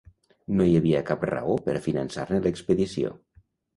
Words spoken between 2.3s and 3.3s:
l'expedició.